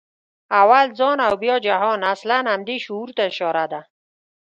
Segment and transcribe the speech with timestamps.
[0.61, 3.81] «اول ځان او بیا جهان» اصلاً همدې شعور ته اشاره ده.